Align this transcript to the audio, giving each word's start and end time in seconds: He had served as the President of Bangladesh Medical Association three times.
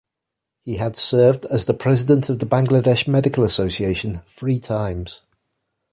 He 0.63 0.77
had 0.77 0.95
served 0.95 1.45
as 1.45 1.65
the 1.65 1.75
President 1.75 2.27
of 2.31 2.39
Bangladesh 2.39 3.07
Medical 3.07 3.43
Association 3.43 4.23
three 4.25 4.57
times. 4.59 5.27